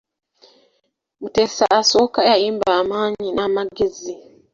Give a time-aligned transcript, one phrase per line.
[1.21, 1.81] Mutesa I
[2.29, 4.13] yayimba amaanyi n'amagezi.